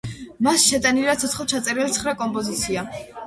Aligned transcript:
მასში 0.45 0.69
შეტანილია 0.69 1.13
ცოცხლად 1.25 1.53
ჩაწერილი 1.53 1.95
ცხრა 1.99 2.15
კომპოზიცია. 2.25 2.87